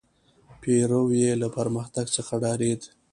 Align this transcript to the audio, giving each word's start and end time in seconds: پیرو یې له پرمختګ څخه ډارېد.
پیرو 0.61 1.01
یې 1.21 1.31
له 1.41 1.47
پرمختګ 1.57 2.05
څخه 2.15 2.33
ډارېد. 2.41 2.81